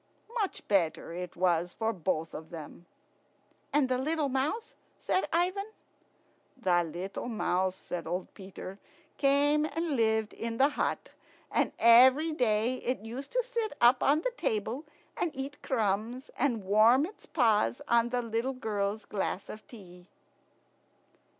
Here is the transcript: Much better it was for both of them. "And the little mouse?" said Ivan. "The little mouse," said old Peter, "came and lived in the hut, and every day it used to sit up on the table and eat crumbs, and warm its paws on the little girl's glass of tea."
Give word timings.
Much 0.39 0.67
better 0.67 1.13
it 1.13 1.35
was 1.35 1.75
for 1.75 1.93
both 1.93 2.33
of 2.33 2.49
them. 2.49 2.87
"And 3.71 3.87
the 3.87 3.99
little 3.99 4.29
mouse?" 4.29 4.73
said 4.97 5.27
Ivan. 5.31 5.67
"The 6.57 6.83
little 6.83 7.27
mouse," 7.27 7.75
said 7.75 8.07
old 8.07 8.33
Peter, 8.33 8.79
"came 9.19 9.63
and 9.63 9.95
lived 9.95 10.33
in 10.33 10.57
the 10.57 10.69
hut, 10.69 11.11
and 11.51 11.71
every 11.77 12.31
day 12.31 12.77
it 12.77 13.05
used 13.05 13.31
to 13.33 13.43
sit 13.43 13.73
up 13.79 14.01
on 14.01 14.21
the 14.21 14.33
table 14.37 14.85
and 15.15 15.29
eat 15.35 15.61
crumbs, 15.61 16.31
and 16.35 16.63
warm 16.63 17.05
its 17.05 17.27
paws 17.27 17.79
on 17.87 18.09
the 18.09 18.23
little 18.23 18.53
girl's 18.53 19.05
glass 19.05 19.49
of 19.49 19.67
tea." 19.67 20.07